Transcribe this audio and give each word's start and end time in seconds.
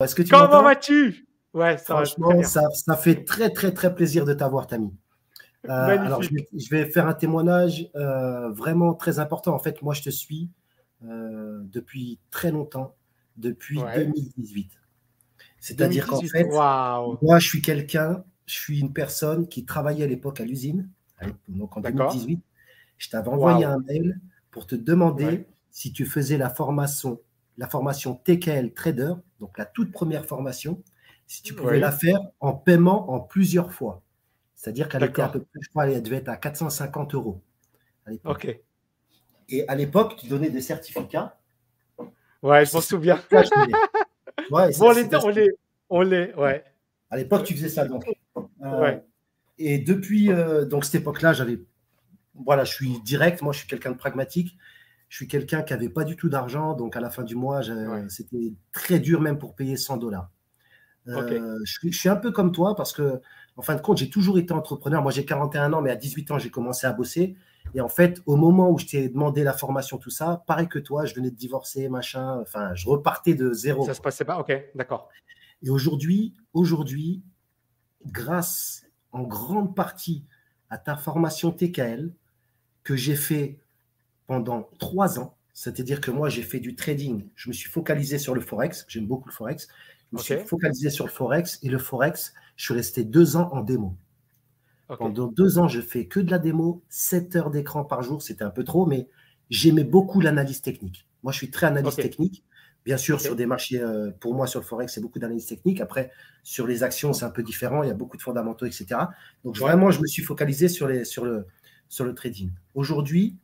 Est-ce 0.00 0.14
que 0.14 0.22
tu 0.22 0.30
Comment 0.30 0.62
vas-tu? 0.62 1.26
Ouais, 1.54 1.76
ça 1.76 1.96
Franchement, 1.96 2.42
ça, 2.44 2.62
ça, 2.70 2.96
fait 2.96 3.24
très, 3.24 3.50
très, 3.50 3.72
très 3.72 3.92
plaisir 3.92 4.24
de 4.24 4.32
t'avoir, 4.32 4.68
Tami. 4.68 4.94
Euh, 5.68 5.70
alors, 5.70 6.22
je 6.22 6.30
vais, 6.70 6.86
faire 6.86 7.08
un 7.08 7.14
témoignage 7.14 7.90
euh, 7.96 8.50
vraiment 8.50 8.94
très 8.94 9.18
important. 9.18 9.54
En 9.54 9.58
fait, 9.58 9.82
moi, 9.82 9.94
je 9.94 10.02
te 10.02 10.10
suis 10.10 10.50
euh, 11.04 11.60
depuis 11.64 12.20
très 12.30 12.52
longtemps, 12.52 12.94
depuis 13.36 13.80
2018. 13.96 14.70
C'est-à-dire 15.58 16.06
qu'en 16.06 16.20
fait, 16.20 16.48
moi, 16.48 17.38
je 17.40 17.46
suis 17.48 17.60
quelqu'un, 17.60 18.22
je 18.46 18.54
suis 18.54 18.78
une 18.78 18.92
personne 18.92 19.48
qui 19.48 19.64
travaillait 19.64 20.04
à 20.04 20.08
l'époque 20.08 20.40
à 20.40 20.44
l'usine, 20.44 20.88
donc 21.48 21.76
en 21.76 21.80
2018. 21.80 22.40
Je 22.98 23.10
t'avais 23.10 23.28
envoyé 23.28 23.64
un 23.64 23.78
mail 23.78 24.20
pour 24.52 24.66
te 24.68 24.76
demander 24.76 25.48
si 25.72 25.92
tu 25.92 26.06
faisais 26.06 26.38
la 26.38 26.50
formation, 26.50 27.20
la 27.58 27.68
formation 27.68 28.14
TKL 28.14 28.72
Trader, 28.72 29.14
donc 29.40 29.58
la 29.58 29.66
toute 29.66 29.92
première 29.92 30.24
formation, 30.24 30.82
si 31.26 31.42
tu 31.42 31.54
pouvais 31.54 31.78
la 31.78 31.92
faire 31.92 32.20
en 32.40 32.54
paiement 32.54 33.10
en 33.12 33.20
plusieurs 33.20 33.72
fois. 33.72 34.02
C'est-à-dire 34.54 34.88
qu'elle 34.88 35.04
était 35.04 35.22
à 35.22 35.28
peu 35.28 35.40
près, 35.40 35.60
je 35.60 35.68
crois, 35.68 35.88
elle 35.88 36.02
devait 36.02 36.16
être 36.16 36.28
à 36.28 36.36
450 36.36 37.14
euros. 37.14 37.42
ok. 38.24 38.58
Et 39.50 39.66
à 39.68 39.74
l'époque, 39.74 40.16
tu 40.16 40.28
donnais 40.28 40.50
des 40.50 40.60
certificats. 40.60 41.38
Ouais, 42.42 42.64
je 42.64 42.74
m'en 42.74 42.80
souviens. 42.80 43.20
ouais, 43.32 43.42
bon, 44.50 44.68
on 44.80 44.90
les, 44.92 45.08
on 45.14 45.28
les, 45.28 45.50
on 45.90 46.00
les, 46.02 46.34
ouais. 46.34 46.64
À 47.10 47.16
l'époque, 47.16 47.44
tu 47.44 47.54
faisais 47.54 47.68
ça 47.68 47.86
donc. 47.86 48.04
Euh, 48.36 48.80
ouais. 48.80 49.04
Et 49.58 49.78
depuis 49.78 50.30
euh, 50.30 50.64
donc 50.64 50.84
cette 50.84 50.96
époque-là, 50.96 51.32
j'avais, 51.32 51.60
voilà, 52.34 52.64
je 52.64 52.72
suis 52.72 53.00
direct. 53.00 53.42
Moi, 53.42 53.52
je 53.52 53.60
suis 53.60 53.68
quelqu'un 53.68 53.92
de 53.92 53.96
pragmatique. 53.96 54.56
Je 55.08 55.16
suis 55.16 55.28
quelqu'un 55.28 55.62
qui 55.62 55.72
n'avait 55.72 55.88
pas 55.88 56.04
du 56.04 56.16
tout 56.16 56.28
d'argent, 56.28 56.74
donc 56.74 56.96
à 56.96 57.00
la 57.00 57.10
fin 57.10 57.22
du 57.22 57.34
mois, 57.34 57.62
c'était 58.08 58.52
très 58.72 58.98
dur 58.98 59.20
même 59.20 59.38
pour 59.38 59.54
payer 59.54 59.76
100 59.76 59.96
dollars. 59.96 60.30
Euh, 61.08 61.58
je, 61.64 61.90
suis 61.90 62.08
un 62.08 62.16
peu 62.16 62.30
comme 62.30 62.52
toi 62.52 62.74
parce 62.76 62.92
que, 62.92 63.20
en 63.56 63.62
fin 63.62 63.74
de 63.74 63.80
compte, 63.80 63.98
j'ai 63.98 64.10
toujours 64.10 64.38
été 64.38 64.52
entrepreneur. 64.52 65.02
Moi, 65.02 65.12
j'ai 65.12 65.24
41 65.24 65.72
ans, 65.72 65.80
mais 65.80 65.90
à 65.90 65.96
18 65.96 66.30
ans, 66.32 66.38
j'ai 66.38 66.50
commencé 66.50 66.86
à 66.86 66.92
bosser. 66.92 67.36
Et 67.74 67.80
en 67.80 67.88
fait, 67.88 68.22
au 68.26 68.36
moment 68.36 68.70
où 68.70 68.78
je 68.78 68.86
t'ai 68.86 69.08
demandé 69.08 69.42
la 69.42 69.52
formation, 69.52 69.98
tout 69.98 70.10
ça, 70.10 70.44
pareil 70.46 70.68
que 70.68 70.78
toi, 70.78 71.04
je 71.04 71.14
venais 71.14 71.30
de 71.30 71.36
divorcer, 71.36 71.88
machin. 71.88 72.38
Enfin, 72.40 72.74
je 72.74 72.88
repartais 72.88 73.34
de 73.34 73.52
zéro. 73.52 73.84
Ça 73.84 73.94
se 73.94 74.00
passait 74.00 74.24
pas? 74.24 74.38
Ok, 74.38 74.52
d'accord. 74.74 75.08
Et 75.62 75.70
aujourd'hui, 75.70 76.34
aujourd'hui, 76.52 77.22
grâce 78.06 78.86
en 79.12 79.22
grande 79.22 79.74
partie 79.74 80.24
à 80.70 80.78
ta 80.78 80.96
formation 80.96 81.50
TKL 81.50 82.12
que 82.84 82.96
j'ai 82.96 83.16
fait 83.16 83.58
pendant 84.28 84.68
trois 84.78 85.18
ans, 85.18 85.34
c'est-à-dire 85.52 86.00
que 86.00 86.12
moi, 86.12 86.28
j'ai 86.28 86.42
fait 86.42 86.60
du 86.60 86.76
trading. 86.76 87.26
Je 87.34 87.48
me 87.48 87.52
suis 87.52 87.68
focalisé 87.68 88.18
sur 88.18 88.34
le 88.34 88.40
Forex. 88.40 88.84
J'aime 88.86 89.06
beaucoup 89.06 89.28
le 89.28 89.34
Forex. 89.34 89.66
Je 90.12 90.16
me 90.16 90.22
suis 90.22 90.36
focalisé 90.46 90.90
sur 90.90 91.04
le 91.04 91.10
Forex 91.10 91.58
et 91.62 91.68
le 91.68 91.78
Forex, 91.78 92.32
je 92.54 92.64
suis 92.66 92.74
resté 92.74 93.02
deux 93.02 93.36
ans 93.36 93.48
en 93.52 93.62
démo. 93.62 93.96
Pendant 94.86 95.26
deux 95.26 95.58
ans, 95.58 95.66
je 95.66 95.80
fais 95.80 96.06
que 96.06 96.20
de 96.20 96.30
la 96.30 96.38
démo, 96.38 96.82
7 96.88 97.36
heures 97.36 97.50
d'écran 97.50 97.84
par 97.84 98.02
jour, 98.02 98.22
c'était 98.22 98.44
un 98.44 98.50
peu 98.50 98.64
trop, 98.64 98.86
mais 98.86 99.08
j'aimais 99.50 99.84
beaucoup 99.84 100.20
l'analyse 100.20 100.62
technique. 100.62 101.06
Moi, 101.22 101.32
je 101.32 101.38
suis 101.38 101.50
très 101.50 101.66
analyse 101.66 101.96
technique. 101.96 102.44
Bien 102.84 102.96
sûr, 102.96 103.20
sur 103.20 103.36
des 103.36 103.44
marchés, 103.44 103.82
euh, 103.82 104.10
pour 104.18 104.34
moi, 104.34 104.46
sur 104.46 104.60
le 104.60 104.64
Forex, 104.64 104.94
c'est 104.94 105.00
beaucoup 105.00 105.18
d'analyse 105.18 105.44
technique. 105.44 105.80
Après, 105.80 106.10
sur 106.42 106.66
les 106.66 106.82
actions, 106.82 107.12
c'est 107.12 107.24
un 107.24 107.30
peu 107.30 107.42
différent. 107.42 107.82
Il 107.82 107.88
y 107.88 107.90
a 107.90 107.94
beaucoup 107.94 108.16
de 108.16 108.22
fondamentaux, 108.22 108.64
etc. 108.64 109.00
Donc, 109.44 109.58
vraiment, 109.58 109.90
je 109.90 110.00
me 110.00 110.06
suis 110.06 110.22
focalisé 110.22 110.68
sur, 110.68 110.86
les, 110.86 111.04
sur, 111.04 111.24
le, 111.24 111.46
sur 111.90 112.04
le 112.04 112.14
trading. 112.14 112.50
Aujourd'hui, 112.74 113.36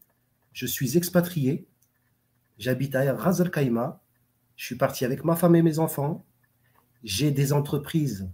je 0.54 0.64
suis 0.64 0.96
expatrié. 0.96 1.68
J'habite 2.56 2.94
à 2.94 3.14
Ras 3.14 3.40
Al. 3.40 3.50
Je 4.56 4.64
suis 4.64 4.76
parti 4.76 5.04
avec 5.04 5.24
ma 5.24 5.36
femme 5.36 5.56
et 5.56 5.62
mes 5.62 5.78
enfants 5.78 6.24
j'ai 7.04 7.30
des 7.30 7.52
entreprises, 7.52 8.28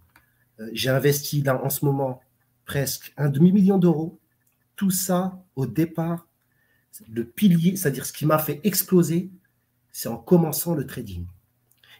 euh, 0.60 0.70
j'ai 0.72 0.88
investi 0.88 1.44
en 1.48 1.68
ce 1.68 1.84
moment 1.84 2.20
presque 2.64 3.12
un 3.16 3.28
demi-million 3.28 3.78
d'euros. 3.78 4.18
Tout 4.76 4.90
ça, 4.90 5.44
au 5.56 5.66
départ, 5.66 6.28
le 7.08 7.24
pilier, 7.26 7.76
c'est-à-dire 7.76 8.06
ce 8.06 8.12
qui 8.12 8.24
m'a 8.24 8.38
fait 8.38 8.60
exploser, 8.64 9.30
c'est 9.90 10.08
en 10.08 10.16
commençant 10.16 10.74
le 10.74 10.86
trading. 10.86 11.26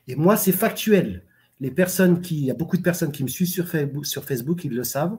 Et 0.07 0.15
moi, 0.15 0.37
c'est 0.37 0.53
factuel. 0.53 1.25
Les 1.59 1.71
personnes 1.71 2.23
qui, 2.23 2.39
il 2.39 2.45
y 2.45 2.51
a 2.51 2.55
beaucoup 2.55 2.77
de 2.77 2.83
personnes 2.83 3.13
qui 3.13 3.23
me 3.23 3.29
suivent 3.29 3.49
sur 3.49 3.69
Facebook, 3.69 4.07
sur 4.07 4.25
Facebook 4.25 4.65
ils 4.65 4.75
le 4.75 4.85
savent. 4.85 5.19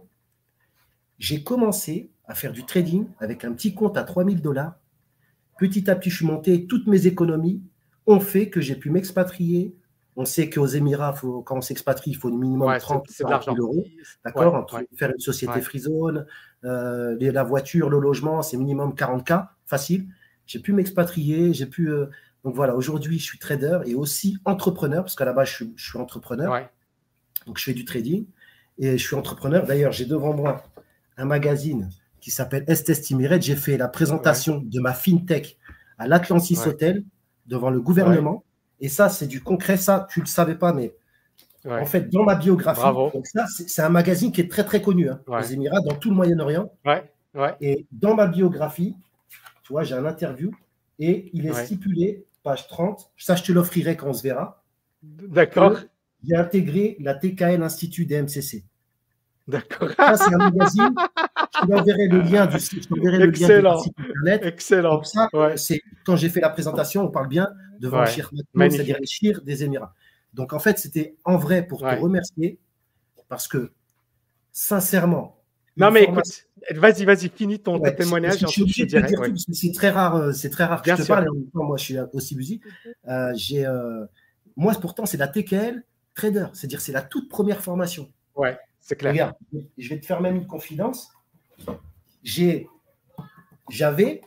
J'ai 1.19 1.43
commencé 1.43 2.09
à 2.25 2.33
faire 2.33 2.51
du 2.51 2.65
trading 2.65 3.05
avec 3.19 3.43
un 3.43 3.53
petit 3.53 3.75
compte 3.75 3.97
à 3.97 4.03
3000 4.03 4.41
dollars. 4.41 4.79
Petit 5.61 5.91
à 5.91 5.95
petit, 5.95 6.09
je 6.09 6.15
suis 6.15 6.25
monté, 6.25 6.65
toutes 6.65 6.87
mes 6.87 7.05
économies 7.05 7.61
ont 8.07 8.19
fait 8.19 8.49
que 8.49 8.61
j'ai 8.61 8.73
pu 8.73 8.89
m'expatrier, 8.89 9.75
on 10.15 10.25
sait 10.25 10.49
qu'aux 10.49 10.65
Émirats, 10.65 11.13
quand 11.21 11.55
on 11.55 11.61
s'expatrie, 11.61 12.09
il 12.09 12.15
faut 12.15 12.29
au 12.29 12.35
minimum 12.35 12.75
30 12.79 13.07
000 13.07 13.29
euros. 13.59 13.85
D'accord 14.25 14.65
Faire 14.95 15.11
une 15.11 15.19
société 15.19 15.61
free 15.61 15.77
zone, 15.77 16.25
euh, 16.63 17.15
la 17.19 17.43
voiture, 17.43 17.91
le 17.91 17.99
logement, 17.99 18.41
c'est 18.41 18.57
minimum 18.57 18.95
40K, 18.95 19.49
facile. 19.67 20.07
J'ai 20.47 20.57
pu 20.57 20.73
m'expatrier, 20.73 21.53
j'ai 21.53 21.67
pu. 21.67 21.91
Euh, 21.91 22.07
donc 22.43 22.55
voilà, 22.55 22.75
aujourd'hui, 22.75 23.19
je 23.19 23.23
suis 23.25 23.37
trader 23.37 23.81
et 23.85 23.93
aussi 23.93 24.39
entrepreneur, 24.45 25.03
parce 25.03 25.13
qu'à 25.13 25.25
la 25.25 25.33
base, 25.33 25.49
je 25.49 25.65
suis, 25.77 25.99
entrepreneur. 25.99 26.71
Donc 27.45 27.59
je 27.59 27.63
fais 27.65 27.75
du 27.75 27.85
trading 27.85 28.25
et 28.79 28.97
je 28.97 29.05
suis 29.05 29.15
entrepreneur. 29.15 29.67
D'ailleurs, 29.67 29.91
j'ai 29.91 30.05
devant 30.05 30.33
moi 30.33 30.63
un 31.17 31.25
magazine 31.25 31.91
qui 32.21 32.31
s'appelle 32.31 32.63
Est 32.67 33.41
J'ai 33.41 33.55
fait 33.55 33.77
la 33.77 33.87
présentation 33.87 34.61
de 34.63 34.79
ma 34.79 34.93
fintech 34.93 35.57
à 35.97 36.07
l'Atlantis 36.07 36.59
Hotel 36.65 37.03
devant 37.47 37.69
le 37.69 37.81
gouvernement. 37.81 38.45
Et 38.79 38.87
ça, 38.87 39.09
c'est 39.09 39.27
du 39.27 39.41
concret. 39.41 39.77
Ça, 39.77 40.07
tu 40.09 40.19
ne 40.19 40.25
le 40.25 40.29
savais 40.29 40.55
pas, 40.55 40.71
mais 40.71 40.93
en 41.65 41.85
fait, 41.85 42.09
dans 42.09 42.23
ma 42.23 42.35
biographie, 42.35 42.81
c'est 43.67 43.81
un 43.81 43.89
magazine 43.89 44.31
qui 44.31 44.41
est 44.41 44.49
très, 44.49 44.63
très 44.63 44.81
connu 44.81 45.09
hein, 45.09 45.19
aux 45.27 45.41
Émirats, 45.41 45.81
dans 45.81 45.95
tout 45.95 46.09
le 46.09 46.15
Moyen-Orient. 46.15 46.71
Et 47.59 47.85
dans 47.91 48.15
ma 48.15 48.27
biographie, 48.27 48.95
tu 49.63 49.73
vois, 49.73 49.83
j'ai 49.83 49.95
un 49.95 50.05
interview 50.05 50.51
et 50.99 51.29
il 51.33 51.47
est 51.47 51.53
stipulé, 51.53 52.25
page 52.43 52.67
30, 52.67 53.11
ça, 53.17 53.35
je 53.35 53.43
te 53.43 53.51
l'offrirai 53.51 53.95
quand 53.95 54.07
on 54.07 54.13
se 54.13 54.23
verra. 54.23 54.63
D'accord. 55.01 55.79
J'ai 56.23 56.35
intégré 56.35 56.97
la 56.99 57.15
TKL 57.15 57.63
Institut 57.63 58.05
des 58.05 58.21
MCC. 58.21 58.63
D'accord. 59.47 59.89
Ça, 59.97 60.17
c'est 60.17 60.33
un 60.33 60.37
magazine. 60.37 60.93
Je 61.53 61.67
t'enverrai 61.67 62.07
le 62.07 62.21
lien 62.21 62.45
du 62.45 62.59
site. 62.59 62.87
Excellent. 63.21 63.79
site 63.79 63.93
internet. 63.99 64.41
Excellent. 64.45 65.03
ça, 65.03 65.29
c'est 65.55 65.81
quand 66.05 66.15
j'ai 66.15 66.29
fait 66.29 66.41
la 66.41 66.49
présentation, 66.49 67.03
on 67.03 67.09
parle 67.09 67.27
bien 67.27 67.47
devant 67.79 68.01
ouais. 68.01 68.69
c'est-à-dire 68.69 68.97
les 68.99 69.07
Shir 69.07 69.41
des 69.41 69.63
Émirats. 69.63 69.93
Donc 70.33 70.53
en 70.53 70.59
fait, 70.59 70.79
c'était 70.79 71.15
en 71.25 71.37
vrai 71.37 71.65
pour 71.65 71.81
te 71.81 71.95
remercier 71.95 72.59
parce 73.27 73.47
que 73.47 73.71
sincèrement. 74.51 75.37
Non 75.77 75.89
mais 75.89 76.03
écoute, 76.03 76.47
vas-y, 76.75 77.05
vas-y, 77.05 77.29
finis 77.29 77.59
ton, 77.59 77.79
témoignage. 77.79 78.39
Je, 78.39 78.47
suis 78.47 78.61
obligé 78.61 78.85
de 78.85 78.89
dire 78.89 79.21
tout 79.21 79.31
parce 79.31 79.45
que 79.45 79.53
c'est 79.53 79.71
très 79.71 79.89
rare, 79.89 80.15
euh, 80.15 80.31
c'est 80.33 80.49
très 80.49 80.65
rare 80.65 80.81
que 80.81 80.91
je 80.91 81.01
te 81.01 81.07
parle. 81.07 81.25
Et 81.25 81.29
en 81.29 81.33
même 81.33 81.49
temps, 81.49 81.63
moi, 81.63 81.77
je 81.77 81.83
suis 81.83 81.97
aussi 82.13 82.35
busy. 82.35 82.61
Euh, 83.07 83.31
j'ai, 83.35 83.65
euh, 83.65 84.05
moi, 84.57 84.73
pourtant, 84.79 85.05
c'est 85.05 85.17
la 85.17 85.27
TKL 85.27 85.83
trader, 86.13 86.47
c'est-à-dire 86.53 86.81
c'est 86.81 86.91
la 86.91 87.01
toute 87.01 87.29
première 87.29 87.61
formation. 87.61 88.11
Ouais, 88.35 88.59
c'est 88.81 88.95
clair. 88.95 89.13
Regarde, 89.13 89.35
je 89.77 89.89
vais 89.89 89.99
te 89.99 90.05
faire 90.05 90.21
même 90.21 90.35
une 90.35 90.47
confidence. 90.47 91.11
J'ai, 92.23 92.67
j'avais, 93.69 94.21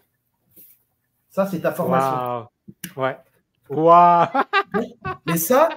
ça, 1.30 1.46
c'est 1.46 1.60
ta 1.60 1.72
formation. 1.72 2.48
Ouais. 2.96 3.16
Waouh 3.68 4.28
Mais 5.26 5.36
ça, 5.36 5.68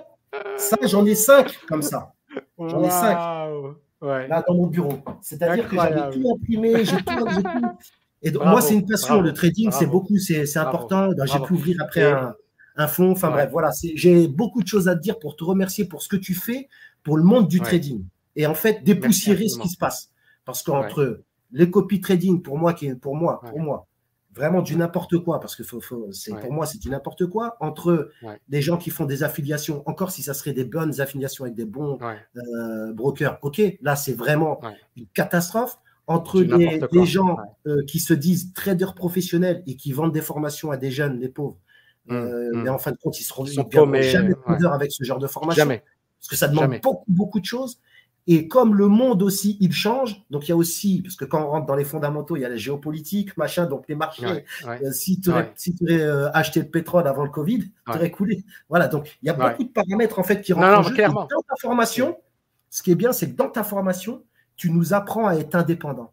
ça 0.58 0.78
j'en 0.84 1.06
ai 1.06 1.16
cinq 1.16 1.58
comme 1.68 1.82
ça. 1.82 2.14
J'en 2.60 2.84
ai 2.84 2.90
cinq. 2.90 3.18
Là, 4.02 4.44
dans 4.48 4.54
mon 4.54 4.68
bureau. 4.68 5.00
C'est-à-dire 5.22 5.68
que 5.68 5.76
j'avais 5.76 6.12
tout 6.12 6.32
imprimé, 6.32 6.86
j'ai 6.86 6.98
tout, 6.98 7.26
Et 8.22 8.30
donc, 8.30 8.44
moi, 8.46 8.62
c'est 8.62 8.76
une 8.76 8.86
passion. 8.86 9.22
le 9.22 9.34
trading, 9.34 9.72
c'est 9.72 9.88
beaucoup, 9.88 10.18
c'est 10.18 10.58
important. 10.58 11.10
Ben, 11.14 11.26
j'ai 11.26 11.40
pu 11.40 11.54
ouvrir 11.54 11.78
après 11.82 12.04
un, 12.04 12.36
un 12.76 12.88
fonds. 12.88 13.12
Enfin 13.12 13.32
bref, 13.32 13.50
voilà. 13.52 13.72
J'ai 13.96 14.28
beaucoup 14.28 14.62
de 14.62 14.68
choses 14.68 14.88
à 14.88 14.96
te 14.96 15.02
dire 15.02 15.18
pour 15.20 15.36
te 15.36 15.44
remercier 15.44 15.86
pour 15.86 16.02
ce 16.02 16.08
que 16.08 16.18
tu 16.18 16.36
fais 16.36 16.70
pour 17.04 17.18
le 17.18 17.24
monde 17.24 17.48
du 17.48 17.62
trading. 17.62 18.04
Et 18.36 18.46
en 18.46 18.54
fait, 18.54 18.84
dépoussiérer 18.84 19.48
ce 19.48 19.58
qui 19.58 19.70
se 19.70 19.78
passe. 19.78 20.12
Parce 20.46 20.62
qu'entre 20.62 21.24
les 21.52 21.70
copies 21.70 22.02
trading, 22.02 22.42
pour 22.42 22.58
moi, 22.58 22.74
qui 22.74 22.88
est 22.88 22.96
pour 22.96 23.16
moi, 23.16 23.42
pour 23.42 23.60
moi, 23.60 23.88
vraiment 24.38 24.62
du 24.62 24.76
n'importe 24.76 25.18
quoi, 25.18 25.40
parce 25.40 25.56
que 25.56 25.64
c'est, 26.12 26.40
pour 26.40 26.54
moi, 26.54 26.66
c'est 26.66 26.78
du 26.78 26.90
n'importe 26.90 27.26
quoi, 27.26 27.58
entre 27.60 28.12
des 28.48 28.62
gens 28.62 28.78
qui 28.78 28.90
font 28.90 29.06
des 29.06 29.24
affiliations, 29.24 29.84
encore 29.90 30.12
si 30.12 30.24
ça 30.24 30.34
serait 30.34 30.54
des 30.54 30.66
bonnes 30.66 31.02
affiliations 31.02 31.44
avec 31.44 31.56
des 31.56 31.66
bons 31.66 31.98
euh, 32.36 32.94
brokers, 32.94 33.40
ok, 33.42 33.62
là, 33.82 33.96
c'est 33.96 34.14
vraiment 34.14 34.62
une 34.96 35.08
catastrophe. 35.08 35.78
Entre 36.10 36.42
des, 36.42 37.06
gens 37.06 37.36
euh, 37.66 37.84
qui 37.84 38.00
se 38.00 38.14
disent 38.14 38.54
traders 38.54 38.96
professionnels 38.96 39.62
et 39.68 39.76
qui 39.76 39.92
vendent 39.92 40.14
des 40.14 40.22
formations 40.22 40.72
à 40.72 40.78
des 40.78 40.90
jeunes, 40.90 41.20
les 41.20 41.28
pauvres, 41.28 41.58
mmh, 42.06 42.14
euh, 42.14 42.52
mmh. 42.54 42.62
mais 42.64 42.70
en 42.70 42.78
fin 42.78 42.92
de 42.92 42.98
compte, 42.98 43.20
ils 43.20 43.26
seront 43.26 43.44
ils 43.44 44.02
jamais 44.04 44.34
traders 44.36 44.72
avec 44.72 44.94
ce 44.94 45.04
genre 45.04 45.20
de 45.20 45.28
formation. 45.28 45.62
Jamais. 45.62 45.84
Parce 46.18 46.30
que 46.30 46.38
ça 46.38 46.48
demande 46.48 46.80
beaucoup, 46.82 47.04
beaucoup 47.10 47.42
de 47.42 47.46
choses. 47.46 47.82
Et 48.30 48.50
comme 48.50 48.76
le 48.76 48.88
monde 48.88 49.24
aussi, 49.24 49.58
il 49.62 49.72
change, 49.72 50.22
donc 50.30 50.48
il 50.48 50.50
y 50.50 50.52
a 50.52 50.58
aussi, 50.58 51.02
parce 51.02 51.16
que 51.16 51.24
quand 51.24 51.42
on 51.42 51.48
rentre 51.48 51.66
dans 51.66 51.76
les 51.76 51.86
fondamentaux, 51.86 52.36
il 52.36 52.42
y 52.42 52.46
a 52.46 52.50
la 52.50 52.58
géopolitique, 52.58 53.38
machin, 53.38 53.66
donc 53.66 53.86
les 53.88 53.96
marchés, 53.96 54.44
euh, 54.66 54.92
si 54.92 55.22
tu 55.22 55.30
aurais, 55.30 55.54
euh, 55.90 56.30
acheté 56.34 56.60
le 56.60 56.68
pétrole 56.68 57.08
avant 57.08 57.24
le 57.24 57.30
Covid, 57.30 57.60
tu 57.60 57.92
aurais 57.92 58.12
coulé. 58.12 58.44
Voilà, 58.68 58.90
donc 58.90 59.18
il 59.22 59.28
y 59.28 59.30
a 59.30 59.34
beaucoup 59.34 59.64
de 59.64 59.70
paramètres 59.70 60.20
en 60.20 60.24
fait 60.24 60.42
qui 60.42 60.52
rentrent 60.52 60.80
en 60.80 60.84
jeu. 60.84 60.96
Dans 61.08 61.26
ta 61.26 61.56
formation, 61.62 62.18
ce 62.70 62.84
qui 62.84 62.92
est 62.92 62.96
bien, 62.96 63.14
c'est 63.14 63.32
que 63.32 63.36
dans 63.38 63.50
ta 63.50 63.64
formation, 63.64 64.24
tu 64.58 64.72
nous 64.72 64.94
apprends 64.94 65.28
à 65.28 65.36
être 65.36 65.56
indépendant. 65.56 66.12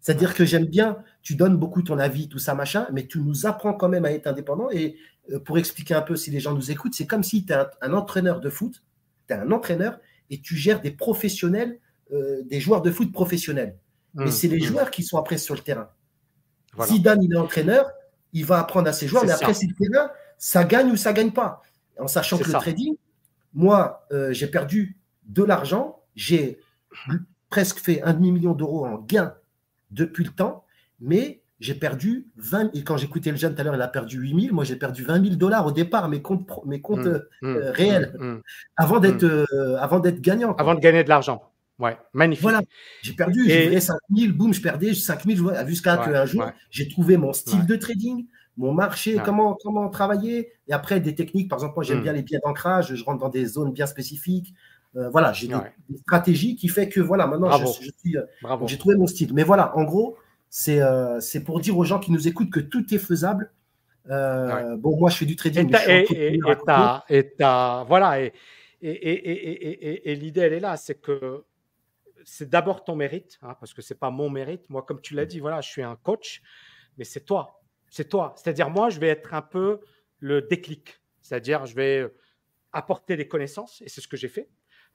C'est-à-dire 0.00 0.34
que 0.34 0.44
j'aime 0.44 0.66
bien, 0.66 0.98
tu 1.22 1.34
donnes 1.34 1.56
beaucoup 1.56 1.82
ton 1.82 1.98
avis, 1.98 2.28
tout 2.28 2.38
ça, 2.38 2.54
machin, 2.54 2.86
mais 2.92 3.06
tu 3.06 3.20
nous 3.20 3.46
apprends 3.46 3.74
quand 3.74 3.88
même 3.88 4.04
à 4.04 4.12
être 4.12 4.26
indépendant. 4.26 4.70
Et 4.70 4.96
euh, 5.30 5.38
pour 5.40 5.58
expliquer 5.58 5.94
un 5.94 6.00
peu 6.00 6.16
si 6.16 6.30
les 6.30 6.40
gens 6.40 6.54
nous 6.54 6.70
écoutent, 6.70 6.94
c'est 6.94 7.06
comme 7.06 7.22
si 7.22 7.44
tu 7.44 7.52
es 7.52 7.56
un, 7.82 7.92
entraîneur 7.92 8.40
de 8.40 8.48
foot, 8.48 8.82
tu 9.28 9.34
es 9.34 9.36
un 9.36 9.50
entraîneur 9.50 9.98
et 10.30 10.40
tu 10.40 10.56
gères 10.56 10.80
des 10.80 10.90
professionnels, 10.90 11.78
euh, 12.12 12.42
des 12.44 12.60
joueurs 12.60 12.82
de 12.82 12.90
foot 12.90 13.12
professionnels. 13.12 13.76
mais 14.14 14.26
mmh, 14.26 14.30
c'est 14.30 14.48
les 14.48 14.58
mmh. 14.58 14.62
joueurs 14.62 14.90
qui 14.90 15.02
sont 15.02 15.18
après 15.18 15.38
sur 15.38 15.54
le 15.54 15.60
terrain. 15.60 15.90
Si 16.86 17.00
Dan 17.00 17.22
il 17.22 17.32
est 17.32 17.36
entraîneur, 17.36 17.90
il 18.32 18.44
va 18.44 18.60
apprendre 18.60 18.88
à 18.88 18.92
ses 18.92 19.08
joueurs, 19.08 19.24
mais 19.24 19.32
après, 19.32 19.54
c'est 19.54 19.66
le 19.66 19.74
terrain, 19.74 20.10
ça 20.38 20.64
gagne 20.64 20.90
ou 20.90 20.96
ça 20.96 21.12
gagne 21.12 21.32
pas. 21.32 21.62
En 21.98 22.06
sachant 22.06 22.38
que 22.38 22.44
le 22.44 22.52
trading, 22.52 22.94
moi, 23.52 24.06
euh, 24.12 24.32
j'ai 24.32 24.46
perdu 24.46 24.96
de 25.26 25.42
l'argent, 25.42 26.02
j'ai 26.14 26.58
presque 27.48 27.78
fait 27.78 28.02
un 28.02 28.14
demi-million 28.14 28.52
d'euros 28.52 28.86
en 28.86 28.98
gains 28.98 29.34
depuis 29.90 30.24
le 30.24 30.30
temps, 30.30 30.64
mais 31.00 31.39
j'ai 31.60 31.74
perdu 31.74 32.26
20 32.36 32.74
et 32.74 32.82
quand 32.82 32.96
j'écoutais 32.96 33.30
le 33.30 33.36
jeune 33.36 33.54
tout 33.54 33.60
à 33.60 33.64
l'heure, 33.64 33.74
il 33.74 33.82
a 33.82 33.88
perdu 33.88 34.18
8 34.18 34.40
000. 34.40 34.54
Moi, 34.54 34.64
j'ai 34.64 34.76
perdu 34.76 35.04
20 35.04 35.22
000 35.22 35.36
dollars 35.36 35.66
au 35.66 35.72
départ, 35.72 36.08
mes 36.08 36.22
comptes, 36.22 36.48
mes 36.64 36.80
comptes 36.80 37.06
mmh, 37.06 37.20
mmh, 37.42 37.56
euh, 37.56 37.70
réels, 37.72 38.14
mmh, 38.18 38.36
avant 38.76 38.98
d'être 38.98 39.24
euh, 39.24 39.76
avant 39.78 40.00
d'être 40.00 40.20
gagnant. 40.20 40.54
Avant 40.56 40.74
de 40.74 40.80
gagner 40.80 41.04
de 41.04 41.10
l'argent. 41.10 41.42
Ouais, 41.78 41.96
magnifique. 42.12 42.42
Voilà, 42.42 42.60
j'ai 43.02 43.14
perdu, 43.14 43.44
j'ai 43.46 43.70
j'ai 43.70 43.80
5 43.80 43.96
000, 44.14 44.32
boum, 44.34 44.52
je 44.52 44.60
perdais 44.60 44.92
5 44.92 45.24
000 45.24 45.66
jusqu'à 45.66 45.96
qu'un 45.96 46.26
jour, 46.26 46.44
j'ai 46.70 46.88
trouvé 46.88 47.16
mon 47.16 47.32
style 47.32 47.64
de 47.64 47.76
trading, 47.76 48.26
mon 48.58 48.72
marché, 48.72 49.16
comment, 49.24 49.56
comment 49.62 49.88
travailler. 49.88 50.52
Et 50.68 50.72
après, 50.72 51.00
des 51.00 51.14
techniques, 51.14 51.48
par 51.48 51.58
exemple, 51.58 51.74
moi, 51.76 51.84
j'aime 51.84 52.02
bien 52.02 52.12
les 52.12 52.22
biais 52.22 52.40
d'ancrage, 52.44 52.94
je 52.94 53.04
rentre 53.04 53.18
dans 53.18 53.30
des 53.30 53.46
zones 53.46 53.72
bien 53.72 53.86
spécifiques. 53.86 54.54
Euh, 54.96 55.08
voilà, 55.08 55.32
j'ai 55.32 55.46
des, 55.46 55.98
stratégies 55.98 56.56
qui 56.56 56.68
fait 56.68 56.88
que 56.88 57.00
voilà, 57.00 57.26
maintenant, 57.26 57.50
j'ai 58.66 58.78
trouvé 58.78 58.96
mon 58.96 59.06
style. 59.06 59.32
Mais 59.32 59.44
voilà, 59.44 59.74
en 59.76 59.84
gros, 59.84 60.18
euh, 60.68 61.20
c'est 61.20 61.44
pour 61.44 61.60
dire 61.60 61.76
aux 61.76 61.84
gens 61.84 61.98
qui 61.98 62.12
nous 62.12 62.28
écoutent 62.28 62.50
que 62.50 62.60
tout 62.60 62.92
est 62.94 62.98
faisable. 62.98 63.52
Euh, 64.08 64.76
bon, 64.76 64.96
moi, 64.98 65.10
je 65.10 65.16
fais 65.16 65.26
du 65.26 65.36
trading. 65.36 65.72
Et, 65.86 66.34
et, 66.34 66.40
voilà, 66.40 67.04
et, 68.20 68.32
et, 68.82 70.14
l'idée, 70.16 70.40
elle 70.40 70.54
est 70.54 70.60
là, 70.60 70.76
c'est 70.76 71.00
que 71.00 71.44
c'est 72.24 72.48
d'abord 72.48 72.84
ton 72.84 72.96
mérite, 72.96 73.38
hein, 73.42 73.56
parce 73.60 73.72
que 73.74 73.82
c'est 73.82 73.98
pas 73.98 74.10
mon 74.10 74.30
mérite. 74.30 74.68
Moi, 74.68 74.82
comme 74.82 75.00
tu 75.00 75.14
l'as 75.14 75.26
dit, 75.26 75.40
voilà, 75.40 75.60
je 75.60 75.68
suis 75.68 75.82
un 75.82 75.96
coach, 75.96 76.42
mais 76.98 77.04
c'est 77.04 77.24
toi, 77.24 77.62
c'est 77.88 78.08
toi. 78.08 78.34
C'est-à-dire, 78.36 78.70
moi, 78.70 78.90
je 78.90 79.00
vais 79.00 79.08
être 79.08 79.34
un 79.34 79.42
peu 79.42 79.80
le 80.18 80.42
déclic. 80.42 81.00
C'est-à-dire, 81.20 81.66
je 81.66 81.74
vais 81.74 82.12
apporter 82.72 83.16
des 83.16 83.28
connaissances, 83.28 83.82
et 83.82 83.88
c'est 83.88 84.00
ce 84.00 84.08
que 84.08 84.16
j'ai 84.16 84.28
fait, 84.28 84.48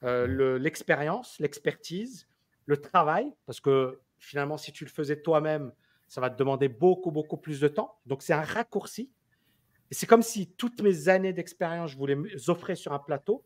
euh, 0.04 0.58
l'expérience, 0.60 1.38
l'expertise, 1.40 2.28
le 2.66 2.78
travail, 2.78 3.32
parce 3.46 3.60
que 3.60 4.00
Finalement, 4.20 4.58
si 4.58 4.72
tu 4.72 4.86
le 4.86 4.90
faisais 4.90 5.22
toi-même, 5.22 5.72
ça 6.08 6.22
va 6.22 6.30
te 6.30 6.38
demander 6.38 6.68
beaucoup, 6.68 7.12
beaucoup 7.12 7.38
plus 7.38 7.60
de 7.60 7.68
temps. 7.68 7.98
Donc, 8.06 8.22
c'est 8.22 8.34
un 8.34 8.42
raccourci. 8.42 9.12
Et 9.92 9.94
c'est 9.94 10.06
comme 10.06 10.24
si 10.24 10.48
toutes 10.48 10.82
mes 10.82 11.10
années 11.10 11.34
d'expérience, 11.34 11.92
je 11.92 11.98
voulais 11.98 12.16
les 12.16 12.50
offrir 12.50 12.78
sur 12.78 12.94
un 12.94 13.00
plateau. 13.00 13.44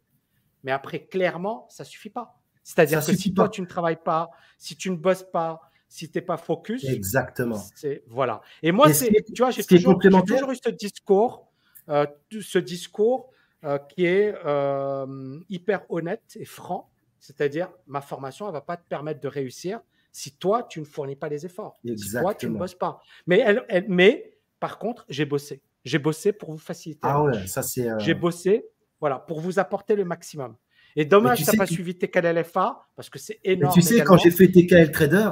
Mais 0.63 0.71
après, 0.71 1.05
clairement, 1.05 1.67
ça 1.69 1.83
suffit 1.83 2.09
pas. 2.09 2.39
C'est-à-dire 2.63 3.03
que 3.03 3.13
si 3.13 3.33
toi, 3.33 3.49
tu 3.49 3.61
ne 3.61 3.65
travailles 3.65 4.01
pas, 4.03 4.29
si 4.57 4.75
tu 4.75 4.91
ne 4.91 4.95
bosses 4.95 5.23
pas, 5.23 5.61
si 5.87 6.09
tu 6.09 6.17
n'es 6.17 6.21
pas 6.21 6.37
focus. 6.37 6.83
Exactement. 6.85 7.61
Voilà. 8.07 8.41
Et 8.61 8.71
moi, 8.71 8.93
c'est, 8.93 9.11
tu 9.33 9.41
vois, 9.41 9.51
j'ai 9.51 9.63
toujours, 9.63 9.97
toujours, 9.97 10.51
eu 10.51 10.55
ce 10.55 10.69
discours, 10.69 11.47
euh, 11.89 12.05
ce 12.39 12.59
discours 12.59 13.31
euh, 13.63 13.79
qui 13.79 14.05
est 14.05 14.35
euh, 14.45 15.39
hyper 15.49 15.81
honnête 15.89 16.37
et 16.39 16.45
franc. 16.45 16.89
C'est-à-dire, 17.19 17.69
ma 17.87 18.01
formation, 18.01 18.45
elle 18.45 18.51
ne 18.51 18.57
va 18.57 18.61
pas 18.61 18.77
te 18.77 18.87
permettre 18.87 19.19
de 19.19 19.27
réussir 19.27 19.81
si 20.19 20.35
toi, 20.35 20.67
tu 20.69 20.81
ne 20.81 20.85
fournis 20.85 21.15
pas 21.15 21.29
les 21.29 21.45
efforts. 21.45 21.79
Si 21.95 22.11
toi, 22.11 22.35
tu 22.35 22.49
ne 22.49 22.57
bosses 22.57 22.75
pas. 22.75 23.01
Mais, 23.25 23.39
elle, 23.39 23.85
mais 23.87 24.37
par 24.59 24.77
contre, 24.77 25.05
j'ai 25.07 25.23
bossé. 25.23 25.61
J'ai 25.85 25.97
bossé 25.97 26.33
pour 26.33 26.51
vous 26.51 26.57
faciliter. 26.57 26.99
Ah 27.03 27.23
ouais, 27.23 27.47
ça 27.47 27.63
c'est. 27.63 27.89
Euh, 27.89 27.97
j'ai 27.99 28.13
bossé, 28.13 28.65
voilà, 28.99 29.17
pour 29.17 29.39
vous 29.39 29.59
apporter 29.59 29.95
le 29.95 30.03
maximum. 30.03 30.57
Et 30.97 31.05
dommage 31.05 31.39
tu 31.39 31.45
n'as 31.45 31.55
pas 31.55 31.65
suivi 31.65 31.95
TKLFA 31.95 32.85
parce 32.97 33.09
que 33.09 33.17
c'est 33.17 33.39
énorme. 33.45 33.73
tu 33.73 33.81
sais, 33.81 34.03
quand 34.03 34.17
j'ai 34.17 34.31
fait 34.31 34.49
TKL 34.49 34.91
Trader, 34.91 35.29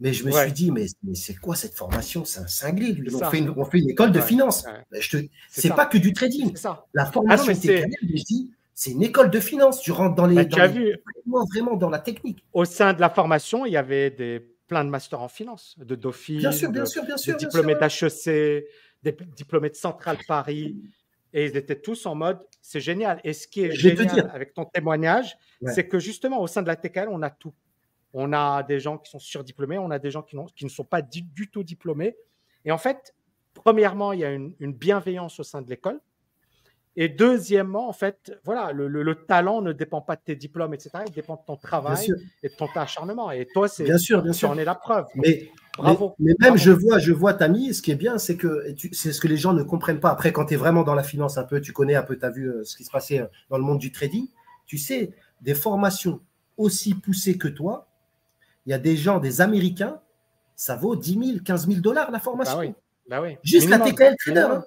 mais 0.00 0.12
je 0.12 0.24
me 0.24 0.32
suis 0.32 0.52
dit, 0.52 0.72
mais, 0.72 0.86
c'est 1.14 1.36
quoi 1.36 1.54
cette 1.54 1.74
formation? 1.74 2.24
C'est 2.24 2.40
un 2.40 2.48
cinglé, 2.48 2.92
lui. 2.92 3.14
On 3.14 3.30
fait, 3.30 3.38
une, 3.38 3.50
on 3.50 3.64
fait, 3.64 3.78
une, 3.78 3.90
école 3.90 4.10
de 4.10 4.20
finance. 4.20 4.66
Ce 5.00 5.18
C'est 5.50 5.70
pas 5.70 5.86
que 5.86 5.98
du 5.98 6.12
trading. 6.12 6.56
Ça. 6.56 6.84
La 6.92 7.06
formation 7.06 7.52
ah 7.52 7.60
TKL, 7.60 7.90
je 8.02 8.24
dis, 8.24 8.50
c'est 8.76 8.90
une 8.90 9.02
école 9.02 9.30
de 9.30 9.40
finance. 9.40 9.80
Tu 9.80 9.90
rentres 9.90 10.14
dans 10.14 10.26
les. 10.26 10.44
Bah, 10.44 10.66
vu, 10.66 10.96
vraiment, 11.26 11.76
dans 11.76 11.88
la 11.88 11.98
technique. 11.98 12.44
Au 12.52 12.66
sein 12.66 12.92
de 12.92 13.00
la 13.00 13.08
formation, 13.08 13.64
il 13.64 13.72
y 13.72 13.76
avait 13.78 14.10
des, 14.10 14.38
plein 14.68 14.84
de 14.84 14.90
masters 14.90 15.20
en 15.20 15.28
finance, 15.28 15.76
de 15.78 15.94
Dauphine, 15.94 16.38
bien 16.38 16.52
sûr, 16.52 16.70
bien 16.70 16.84
sûr, 16.84 17.02
bien 17.02 17.16
sûr, 17.16 17.36
des 17.36 17.46
diplômés 17.46 17.74
d'HEC, 17.74 18.66
des 19.02 19.16
diplômés 19.34 19.70
de 19.70 19.76
Centrale 19.76 20.18
Paris. 20.28 20.76
Et 21.32 21.46
ils 21.46 21.56
étaient 21.56 21.80
tous 21.80 22.04
en 22.04 22.14
mode, 22.14 22.38
c'est 22.60 22.80
génial. 22.80 23.18
Et 23.24 23.32
ce 23.32 23.48
qui 23.48 23.62
est 23.62 23.72
génial 23.72 24.30
avec 24.32 24.52
ton 24.52 24.66
témoignage, 24.66 25.38
c'est 25.64 25.88
que 25.88 25.98
justement, 25.98 26.42
au 26.42 26.46
sein 26.46 26.60
de 26.60 26.68
la 26.68 26.76
TKL, 26.76 27.08
on 27.10 27.22
a 27.22 27.30
tout. 27.30 27.54
On 28.12 28.34
a 28.34 28.62
des 28.62 28.78
gens 28.78 28.98
qui 28.98 29.10
sont 29.10 29.18
surdiplômés, 29.18 29.78
on 29.78 29.90
a 29.90 29.98
des 29.98 30.10
gens 30.10 30.22
qui, 30.22 30.36
qui 30.54 30.64
ne 30.66 30.70
sont 30.70 30.84
pas 30.84 31.00
du, 31.00 31.50
tout 31.50 31.64
diplômés. 31.64 32.14
Et 32.66 32.72
en 32.72 32.78
fait, 32.78 33.14
premièrement, 33.54 34.12
il 34.12 34.20
y 34.20 34.24
a 34.24 34.32
une 34.32 34.74
bienveillance 34.74 35.40
au 35.40 35.44
sein 35.44 35.62
de 35.62 35.70
l'école. 35.70 35.98
Et 36.98 37.10
deuxièmement, 37.10 37.90
en 37.90 37.92
fait, 37.92 38.32
voilà, 38.42 38.72
le, 38.72 39.14
talent 39.14 39.60
ne 39.60 39.72
dépend 39.72 40.00
pas 40.00 40.16
de 40.16 40.22
tes 40.24 40.34
diplômes, 40.34 40.72
etc. 40.72 40.90
Il 41.06 41.12
dépend 41.12 41.34
de 41.34 41.42
ton 41.46 41.56
travail 41.56 42.10
et 42.42 42.48
de 42.48 42.54
ton 42.54 42.68
acharnement. 42.74 43.30
Et 43.30 43.46
toi, 43.52 43.68
c'est 43.68 43.84
bien 43.84 43.98
sûr, 43.98 44.22
bien 44.22 44.32
sûr, 44.32 44.50
en 44.50 44.56
es 44.56 44.64
la 44.64 44.74
preuve. 44.74 45.04
Mais 45.14 45.50
bravo. 45.76 46.14
Mais, 46.18 46.32
même 46.40 46.56
je 46.56 46.70
vois, 46.70 46.98
je 46.98 47.12
vois 47.12 47.34
Tammy. 47.34 47.74
Ce 47.74 47.82
qui 47.82 47.90
est 47.90 47.96
bien, 47.96 48.16
c'est 48.16 48.36
que 48.36 48.74
c'est 48.92 49.12
ce 49.12 49.20
que 49.20 49.28
les 49.28 49.36
gens 49.36 49.52
ne 49.52 49.62
comprennent 49.62 50.00
pas. 50.00 50.10
Après, 50.10 50.32
quand 50.32 50.46
tu 50.46 50.54
es 50.54 50.56
vraiment 50.56 50.84
dans 50.84 50.94
la 50.94 51.02
finance 51.02 51.36
un 51.36 51.44
peu, 51.44 51.60
tu 51.60 51.74
connais 51.74 51.96
un 51.96 52.02
peu, 52.02 52.18
tu 52.18 52.24
as 52.24 52.30
vu 52.30 52.48
euh, 52.48 52.64
ce 52.64 52.78
qui 52.78 52.84
se 52.84 52.90
passait 52.90 53.20
euh, 53.20 53.26
dans 53.50 53.58
le 53.58 53.64
monde 53.64 53.78
du 53.78 53.92
trading. 53.92 54.26
Tu 54.64 54.78
sais, 54.78 55.10
des 55.42 55.54
formations 55.54 56.20
aussi 56.56 56.94
poussées 56.94 57.36
que 57.36 57.48
toi, 57.48 57.88
il 58.64 58.70
y 58.70 58.74
a 58.74 58.78
des 58.78 58.96
gens, 58.96 59.18
des 59.18 59.42
Américains, 59.42 60.00
ça 60.56 60.76
vaut 60.76 60.96
10 60.96 61.12
000, 61.12 61.38
15 61.44 61.68
000 61.68 61.80
dollars 61.80 62.10
la 62.10 62.20
formation. 62.20 62.56
Bah 62.56 62.60
oui. 62.60 62.74
Bah 63.08 63.20
oui. 63.20 63.36
Juste 63.42 63.68
la 63.68 63.78
TKL 63.78 64.16
Trader. 64.16 64.60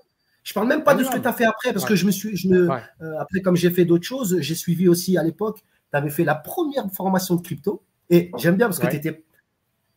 Je 0.44 0.54
parle 0.54 0.68
même 0.68 0.84
pas 0.84 0.96
de 0.96 1.04
ce 1.04 1.12
que 1.12 1.18
tu 1.18 1.28
as 1.28 1.34
fait 1.34 1.46
après, 1.46 1.74
parce 1.74 1.86
que 1.86 1.96
je 1.96 2.06
me 2.06 2.12
suis, 2.12 2.36
je 2.36 2.48
me, 2.48 2.70
euh, 2.70 3.20
après, 3.20 3.42
comme 3.42 3.56
j'ai 3.56 3.70
fait 3.70 3.86
d'autres 3.86 4.06
choses, 4.06 4.40
j'ai 4.40 4.56
suivi 4.56 4.88
aussi 4.88 5.18
à 5.18 5.24
l'époque, 5.24 5.64
tu 5.92 5.98
avais 5.98 6.10
fait 6.10 6.24
la 6.24 6.36
première 6.36 6.90
formation 6.92 7.36
de 7.36 7.42
crypto. 7.42 7.84
Et 8.10 8.32
j'aime 8.38 8.56
bien 8.56 8.68
parce 8.68 8.80
que 8.80 8.88
tu 8.88 8.96
étais, 8.96 9.24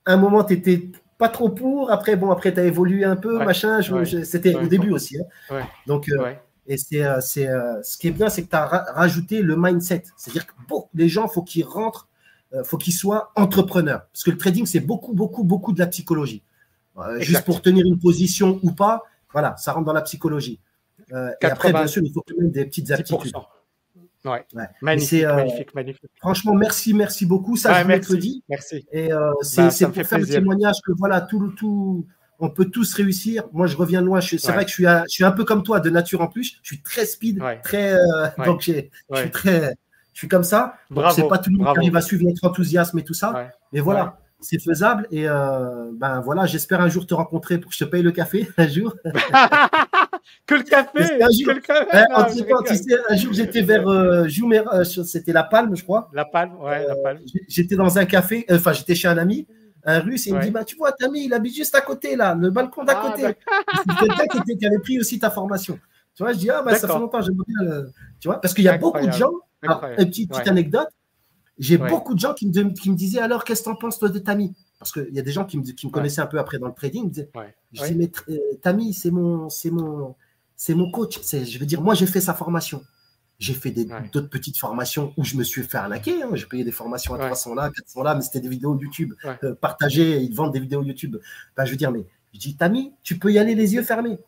un 0.04 0.16
moment, 0.16 0.44
tu 0.44 0.54
étais 0.54 0.90
pas 1.16 1.28
trop 1.28 1.48
pour, 1.48 1.90
après, 1.90 2.16
bon, 2.16 2.30
après, 2.30 2.52
tu 2.52 2.60
as 2.60 2.64
évolué 2.64 3.04
un 3.04 3.16
peu, 3.16 3.38
machin. 3.38 3.80
C'était 4.24 4.54
au 4.54 4.66
début 4.66 4.90
aussi. 4.90 5.16
Hein. 5.50 5.62
Donc, 5.86 6.08
euh, 6.10 6.34
et 6.66 6.76
c'est, 6.76 7.04
euh, 7.04 7.20
c'est 7.20 7.48
ce 7.82 7.96
qui 7.96 8.08
est 8.08 8.12
bien, 8.12 8.28
c'est 8.28 8.42
que 8.42 8.50
tu 8.50 8.56
as 8.56 8.66
rajouté 8.66 9.42
le 9.42 9.56
mindset. 9.56 10.04
C'est-à-dire 10.16 10.46
que 10.46 10.52
bon, 10.68 10.88
les 10.94 11.08
gens, 11.08 11.28
faut 11.28 11.42
qu'ils 11.42 11.64
rentrent, 11.64 12.08
faut 12.64 12.76
qu'ils 12.76 12.92
soient 12.92 13.32
entrepreneurs. 13.36 14.06
Parce 14.12 14.24
que 14.24 14.30
le 14.30 14.36
trading, 14.36 14.66
c'est 14.66 14.80
beaucoup, 14.80 15.14
beaucoup, 15.14 15.44
beaucoup 15.44 15.72
de 15.72 15.78
la 15.78 15.86
psychologie. 15.86 16.42
juste 17.20 17.44
pour 17.44 17.62
tenir 17.62 17.86
une 17.86 17.98
position 17.98 18.60
ou 18.62 18.72
pas, 18.72 19.04
voilà, 19.32 19.56
ça 19.56 19.72
rentre 19.72 19.86
dans 19.86 19.92
la 19.92 20.02
psychologie. 20.02 20.60
Euh, 21.12 21.30
et 21.40 21.46
après, 21.46 21.72
bien 21.72 21.86
sûr, 21.86 22.02
il 22.04 22.12
faut 22.12 22.24
quand 22.26 22.36
même 22.38 22.50
des 22.50 22.64
petites 22.64 22.90
aptitudes. 22.90 23.32
Ouais. 24.24 24.44
Magnifique, 24.80 25.24
euh, 25.24 25.34
magnifique, 25.34 25.74
magnifique, 25.74 26.10
Franchement, 26.20 26.54
merci, 26.54 26.94
merci 26.94 27.26
beaucoup. 27.26 27.56
Ça, 27.56 27.82
je 27.82 27.88
merci, 27.88 28.12
le 28.12 28.18
dis. 28.18 28.44
Merci. 28.48 28.86
Et 28.92 29.12
euh, 29.12 29.32
c'est 29.42 29.62
bah, 29.62 29.90
pour 29.92 30.06
faire 30.06 30.18
le 30.18 30.26
témoignage 30.26 30.76
que 30.86 30.92
voilà, 30.96 31.20
tout, 31.20 31.48
tout, 31.56 32.06
on 32.38 32.48
peut 32.48 32.66
tous 32.66 32.94
réussir. 32.94 33.48
Moi, 33.52 33.66
je 33.66 33.76
reviens 33.76 34.00
de 34.00 34.06
loin. 34.06 34.20
C'est 34.20 34.36
vrai 34.52 34.64
que 34.64 34.70
je 34.70 34.74
suis, 34.74 34.84
je 34.84 35.08
suis 35.08 35.24
un 35.24 35.32
peu 35.32 35.44
comme 35.44 35.64
toi, 35.64 35.80
de 35.80 35.90
nature 35.90 36.20
en 36.20 36.28
plus. 36.28 36.58
Je 36.62 36.68
suis 36.68 36.82
très 36.82 37.04
speed, 37.04 37.42
très. 37.64 37.96
donc, 38.44 38.62
je 38.62 39.16
suis 39.16 39.30
très. 39.30 39.74
Je 40.12 40.18
suis 40.18 40.28
comme 40.28 40.44
ça. 40.44 40.76
C'est 41.14 41.26
pas 41.26 41.38
tout 41.38 41.50
le 41.50 41.56
monde 41.56 41.72
qui 41.72 41.78
arrive 41.78 41.96
à 41.96 42.02
suivre 42.02 42.22
notre 42.24 42.46
enthousiasme 42.46 42.98
et 42.98 43.04
tout 43.04 43.14
ça. 43.14 43.50
Mais 43.72 43.80
voilà 43.80 44.18
c'est 44.42 44.58
faisable. 44.58 45.06
Et 45.10 45.28
euh, 45.28 45.90
ben 45.94 46.20
voilà, 46.20 46.46
j'espère 46.46 46.80
un 46.80 46.88
jour 46.88 47.06
te 47.06 47.14
rencontrer 47.14 47.58
pour 47.58 47.70
que 47.70 47.76
je 47.76 47.84
te 47.84 47.88
paye 47.88 48.02
le 48.02 48.12
café 48.12 48.48
un 48.58 48.68
jour. 48.68 48.94
que 50.46 50.54
le 50.54 50.62
café, 50.62 51.18
un 51.20 51.30
jour, 51.30 52.64
un 53.08 53.16
jour 53.16 53.32
j'étais 53.32 53.62
vers 53.62 53.88
euh, 53.88 54.26
euh 54.26 54.84
c'était 54.84 55.32
La 55.32 55.44
Palme, 55.44 55.74
je 55.76 55.82
crois. 55.82 56.10
La 56.12 56.24
Palme, 56.24 56.56
ouais, 56.60 56.86
La 56.86 56.96
Palme. 56.96 57.18
Euh, 57.18 57.38
j'étais 57.48 57.76
dans 57.76 57.98
un 57.98 58.04
café, 58.04 58.44
enfin 58.50 58.72
j'étais 58.72 58.94
chez 58.94 59.08
un 59.08 59.18
ami, 59.18 59.46
un 59.84 60.00
russe, 60.00 60.26
et 60.26 60.30
il 60.30 60.36
me 60.36 60.42
dit 60.42 60.50
bah, 60.50 60.64
Tu 60.64 60.76
vois, 60.76 60.92
Tami, 60.92 61.24
il 61.24 61.34
habite 61.34 61.54
juste 61.54 61.74
à 61.74 61.80
côté, 61.80 62.16
là, 62.16 62.34
le 62.34 62.50
balcon 62.50 62.84
d'à 62.84 62.98
ah, 62.98 63.10
côté. 63.10 63.22
c'est 63.76 64.06
quelqu'un 64.06 64.26
qui, 64.26 64.56
qui, 64.56 64.66
avait 64.66 64.78
pris 64.78 64.98
aussi 64.98 65.18
ta 65.18 65.30
formation. 65.30 65.78
Tu 66.14 66.22
vois, 66.22 66.32
je 66.32 66.38
dis 66.38 66.50
Ah, 66.50 66.62
bah, 66.62 66.74
ça 66.74 66.88
fait 66.88 66.98
longtemps, 66.98 67.20
j'aimerais 67.20 67.44
bien. 67.46 67.84
Tu 68.20 68.28
vois, 68.28 68.40
parce 68.40 68.54
qu'il 68.54 68.64
y 68.64 68.68
a 68.68 68.78
beaucoup 68.78 69.06
de 69.06 69.12
gens. 69.12 69.32
une 69.62 70.06
petite, 70.06 70.30
petite 70.30 70.48
anecdote 70.48 70.88
J'ai 71.58 71.78
beaucoup 71.78 72.14
de 72.14 72.18
gens 72.18 72.34
qui 72.34 72.46
me, 72.46 72.70
qui 72.72 72.90
me 72.90 72.96
disaient 72.96 73.20
alors, 73.20 73.44
qu'est-ce 73.44 73.60
que 73.60 73.66
tu 73.66 73.70
en 73.70 73.76
penses 73.76 73.98
toi 73.98 74.08
de 74.08 74.18
Tami? 74.18 74.54
Parce 74.78 74.90
qu'il 74.90 75.12
y 75.12 75.18
a 75.18 75.22
des 75.22 75.32
gens 75.32 75.44
qui 75.44 75.58
me, 75.58 75.62
qui 75.62 75.86
me 75.86 75.92
connaissaient 75.92 76.20
un 76.20 76.26
peu 76.26 76.38
après 76.38 76.58
dans 76.58 76.66
le 76.66 76.74
trading. 76.74 77.02
Ils 77.04 77.06
me 77.06 77.10
disaient, 77.10 77.30
je 77.72 77.84
dis, 77.84 77.94
mais 77.94 78.10
euh, 78.30 78.38
Tami, 78.62 78.92
c'est 78.94 79.10
mon, 79.10 79.48
c'est 79.48 79.70
mon, 79.70 80.14
c'est 80.56 80.74
mon 80.74 80.90
coach. 80.90 81.20
Je 81.22 81.58
veux 81.58 81.66
dire, 81.66 81.80
moi, 81.82 81.94
j'ai 81.94 82.06
fait 82.06 82.20
sa 82.20 82.34
formation. 82.34 82.82
J'ai 83.38 83.54
fait 83.54 83.72
d'autres 84.12 84.28
petites 84.28 84.56
formations 84.56 85.12
où 85.16 85.24
je 85.24 85.36
me 85.36 85.42
suis 85.42 85.62
fait 85.64 85.78
arnaquer. 85.78 86.22
Hein. 86.22 86.30
J'ai 86.34 86.46
payé 86.46 86.64
des 86.64 86.72
formations 86.72 87.14
à 87.14 87.18
300 87.18 87.54
là, 87.54 87.70
400 87.70 88.02
là, 88.02 88.14
mais 88.14 88.22
c'était 88.22 88.40
des 88.40 88.48
vidéos 88.48 88.78
YouTube 88.78 89.14
euh, 89.42 89.54
partagées. 89.54 90.20
Ils 90.20 90.34
vendent 90.34 90.52
des 90.52 90.60
vidéos 90.60 90.82
YouTube. 90.82 91.16
Ben, 91.56 91.64
je 91.64 91.72
veux 91.72 91.76
dire, 91.76 91.90
mais 91.90 92.04
je 92.32 92.38
dis, 92.38 92.56
Tami, 92.56 92.92
tu 93.02 93.18
peux 93.18 93.32
y 93.32 93.38
aller 93.38 93.54
les 93.54 93.74
yeux 93.74 93.82
fermés. 93.82 94.18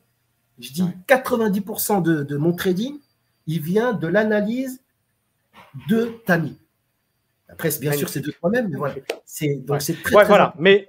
Je 0.58 0.72
dis, 0.72 0.84
90% 1.08 2.02
de, 2.02 2.22
de, 2.22 2.36
mon 2.36 2.52
trading, 2.52 2.98
il 3.46 3.60
vient 3.60 3.92
de 3.92 4.06
l'analyse 4.06 4.80
de 5.88 6.20
Tami. 6.26 6.58
Après, 7.48 7.70
bien 7.80 7.92
sûr, 7.92 8.08
c'est 8.08 8.20
de 8.20 8.30
toi-même, 8.30 8.68
mais 8.68 8.76
voilà. 8.76 8.94
C'est, 9.24 9.56
donc, 9.56 9.82
c'est 9.82 10.02
très, 10.02 10.24
voilà. 10.24 10.54
Mais, 10.58 10.86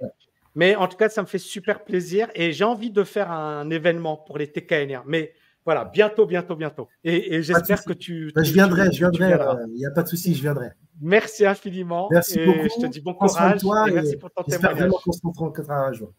mais 0.54 0.74
en 0.74 0.88
tout 0.88 0.96
cas, 0.96 1.08
ça 1.08 1.22
me 1.22 1.26
fait 1.26 1.38
super 1.38 1.84
plaisir 1.84 2.28
et 2.34 2.52
j'ai 2.52 2.64
envie 2.64 2.90
de 2.90 3.04
faire 3.04 3.30
un 3.30 3.68
événement 3.70 4.16
pour 4.16 4.38
les 4.38 4.50
TKNR. 4.50 5.02
Mais 5.06 5.32
voilà, 5.66 5.84
bientôt, 5.84 6.26
bientôt, 6.26 6.56
bientôt. 6.56 6.88
Et, 7.04 7.42
j'espère 7.42 7.84
que 7.84 7.92
tu, 7.92 8.32
bah, 8.34 8.42
je 8.42 8.52
viendrai, 8.52 8.90
je 8.92 8.98
viendrai. 8.98 9.32
Euh, 9.32 9.66
il 9.68 9.74
n'y 9.74 9.86
a 9.86 9.90
pas 9.90 10.02
de 10.02 10.08
souci, 10.08 10.34
je 10.34 10.40
viendrai. 10.40 10.70
Merci 11.00 11.44
infiniment. 11.44 12.08
Merci 12.10 12.38
beaucoup. 12.44 12.68
Je 12.76 12.86
te 12.86 12.86
dis 12.86 13.00
bon 13.00 13.14
courage. 13.14 13.60
Toi 13.60 13.88
et 13.88 13.92
merci 13.92 14.16
pour 14.16 14.30
ton 14.30 14.42
témoignage. 14.44 14.78
Vraiment 14.78 14.98
qu'on 15.04 15.12
se 15.12 15.20
rencontrera 15.22 15.88
un 15.88 15.92
jour. 15.92 16.12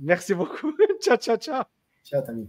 Merci 0.00 0.34
beaucoup. 0.34 0.72
ciao, 1.00 1.16
ciao, 1.16 1.36
ciao. 1.36 1.62
Ciao, 2.04 2.22
Tami. 2.22 2.48